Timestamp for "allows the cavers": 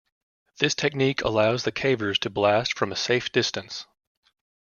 1.21-2.17